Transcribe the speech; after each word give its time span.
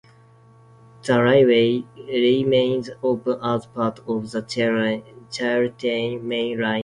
The 1.03 1.21
railway 1.21 1.85
remains 1.95 2.89
open 3.03 3.37
as 3.43 3.67
part 3.67 3.99
of 4.07 4.31
the 4.31 4.41
Chiltern 4.41 6.27
Main 6.27 6.59
Line. 6.59 6.79